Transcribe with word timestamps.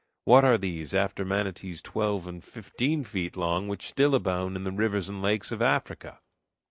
What 0.25 0.43
are 0.43 0.57
these, 0.57 0.95
after 0.95 1.23
manatees 1.23 1.79
twelve 1.79 2.25
and 2.25 2.43
fifteen 2.43 3.03
feet 3.03 3.37
long, 3.37 3.67
which 3.67 3.85
still 3.87 4.15
abound 4.15 4.55
in 4.55 4.63
the 4.63 4.71
rivers 4.71 5.07
and 5.09 5.21
lakes 5.21 5.51
of 5.51 5.61
Africa? 5.61 6.17